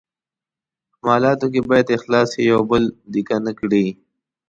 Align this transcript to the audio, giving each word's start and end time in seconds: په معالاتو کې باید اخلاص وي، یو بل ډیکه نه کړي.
په 0.93 0.97
معالاتو 1.05 1.47
کې 1.53 1.61
باید 1.69 1.95
اخلاص 1.97 2.29
وي، 2.33 2.43
یو 2.51 2.61
بل 2.69 2.83
ډیکه 3.11 3.37
نه 3.45 3.51
کړي. 3.59 3.85